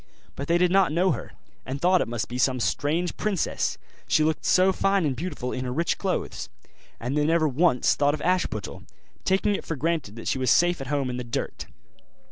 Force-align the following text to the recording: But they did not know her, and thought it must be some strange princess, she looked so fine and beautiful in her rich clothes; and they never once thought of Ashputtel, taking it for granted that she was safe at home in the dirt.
But 0.35 0.47
they 0.47 0.57
did 0.57 0.71
not 0.71 0.91
know 0.91 1.11
her, 1.11 1.33
and 1.63 1.79
thought 1.79 2.01
it 2.01 2.07
must 2.07 2.27
be 2.27 2.39
some 2.39 2.59
strange 2.59 3.17
princess, 3.17 3.77
she 4.07 4.23
looked 4.23 4.45
so 4.45 4.73
fine 4.73 5.05
and 5.05 5.15
beautiful 5.15 5.51
in 5.51 5.63
her 5.63 5.71
rich 5.71 5.99
clothes; 5.99 6.49
and 6.99 7.15
they 7.15 7.23
never 7.23 7.47
once 7.47 7.93
thought 7.93 8.15
of 8.15 8.21
Ashputtel, 8.21 8.81
taking 9.25 9.53
it 9.53 9.63
for 9.63 9.75
granted 9.75 10.15
that 10.15 10.27
she 10.27 10.39
was 10.39 10.49
safe 10.49 10.81
at 10.81 10.87
home 10.87 11.11
in 11.11 11.17
the 11.17 11.23
dirt. 11.23 11.67